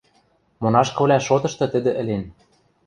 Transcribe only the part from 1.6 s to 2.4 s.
тӹдӹ ӹлен.